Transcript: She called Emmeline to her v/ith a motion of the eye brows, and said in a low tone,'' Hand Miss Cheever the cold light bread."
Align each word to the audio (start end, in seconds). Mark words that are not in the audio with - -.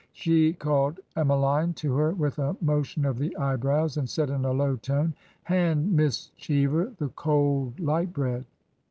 She 0.13 0.53
called 0.53 0.99
Emmeline 1.15 1.73
to 1.73 1.93
her 1.95 2.13
v/ith 2.13 2.39
a 2.39 2.57
motion 2.59 3.05
of 3.05 3.19
the 3.19 3.37
eye 3.37 3.55
brows, 3.55 3.97
and 3.97 4.09
said 4.09 4.31
in 4.31 4.45
a 4.45 4.51
low 4.51 4.75
tone,'' 4.77 5.13
Hand 5.43 5.91
Miss 5.93 6.31
Cheever 6.37 6.91
the 6.97 7.09
cold 7.09 7.79
light 7.79 8.11
bread." 8.11 8.45